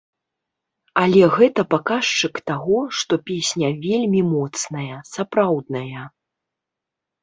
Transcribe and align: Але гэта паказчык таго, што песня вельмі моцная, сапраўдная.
Але 1.03 1.21
гэта 1.35 1.65
паказчык 1.73 2.41
таго, 2.53 2.79
што 3.03 3.13
песня 3.31 3.67
вельмі 3.87 4.27
моцная, 4.35 4.91
сапраўдная. 5.15 6.01